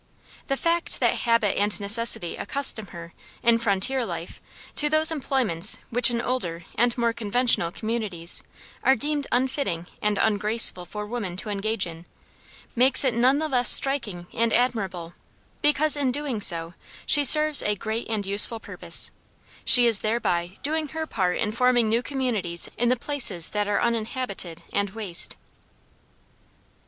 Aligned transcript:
The 0.47 0.57
fact 0.57 0.99
that 0.99 1.13
habit 1.29 1.55
and 1.59 1.79
necessity 1.79 2.35
accustom 2.35 2.87
her, 2.87 3.13
in 3.43 3.59
frontier 3.59 4.03
life, 4.03 4.41
to 4.77 4.89
those 4.89 5.11
employments 5.11 5.77
which 5.91 6.09
in 6.09 6.19
older 6.19 6.65
and 6.73 6.97
more 6.97 7.13
conventional 7.13 7.69
communities 7.71 8.41
are 8.83 8.95
deemed 8.95 9.27
unfitting 9.31 9.85
and 10.01 10.17
ungraceful 10.17 10.85
for 10.85 11.05
woman 11.05 11.37
to 11.37 11.49
engage 11.49 11.85
in, 11.85 12.07
makes 12.75 13.03
it 13.03 13.13
none 13.13 13.37
the 13.37 13.47
less 13.47 13.69
striking 13.69 14.25
and 14.33 14.51
admirable, 14.53 15.13
because 15.61 15.95
in 15.95 16.09
doing 16.11 16.41
so 16.41 16.73
she 17.05 17.23
serves 17.23 17.61
a 17.61 17.75
great 17.75 18.07
and 18.09 18.25
useful 18.25 18.59
purpose; 18.59 19.11
she 19.63 19.85
is 19.85 19.99
thereby 19.99 20.57
doing 20.63 20.87
her 20.87 21.05
part 21.05 21.37
in 21.37 21.51
forming 21.51 21.87
new 21.87 22.01
communities 22.01 22.71
in 22.75 22.89
the 22.89 22.95
places 22.95 23.51
that 23.51 23.67
are 23.67 23.79
uninhabited 23.79 24.63
and 24.73 24.89
waste. 24.89 25.35